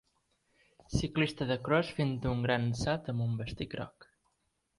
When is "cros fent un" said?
1.67-2.41